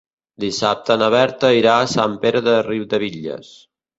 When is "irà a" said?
1.57-1.91